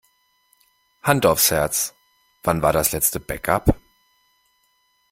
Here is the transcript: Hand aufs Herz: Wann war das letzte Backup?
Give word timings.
Hand 1.03 1.27
aufs 1.27 1.51
Herz: 1.51 1.93
Wann 2.41 2.63
war 2.63 2.73
das 2.73 2.91
letzte 2.91 3.19
Backup? 3.19 3.79